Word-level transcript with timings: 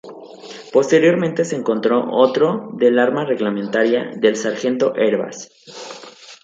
Posteriormente 0.73 1.45
se 1.45 1.55
encontró 1.55 2.09
otro 2.11 2.71
del 2.73 2.97
arma 2.97 3.23
reglamentaria 3.23 4.09
del 4.15 4.35
sargento 4.35 4.95
Hervás. 4.95 5.51